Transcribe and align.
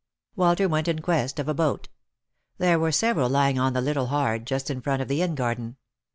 Walter 0.35 0.67
went 0.67 0.87
in 0.87 0.97
quest 0.97 1.37
of 1.37 1.47
a 1.47 1.53
boat. 1.53 1.87
There 2.57 2.79
were 2.79 2.91
several 2.91 3.29
lying 3.29 3.59
on 3.59 3.73
the 3.73 3.81
little 3.81 4.07
hard 4.07 4.47
just 4.47 4.71
in 4.71 4.81
front 4.81 5.03
of 5.03 5.07
the 5.07 5.21
inn 5.21 5.35
garden. 5.35 5.77